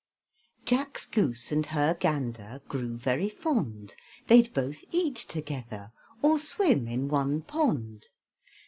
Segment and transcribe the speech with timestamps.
[0.65, 5.91] Jack's goose and her gander Grew very fond; They'd both eat together,
[6.23, 8.07] Or swim in one pond.